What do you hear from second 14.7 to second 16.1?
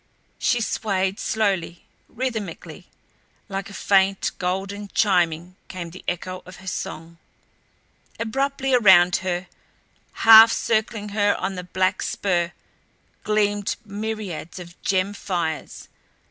gem fires.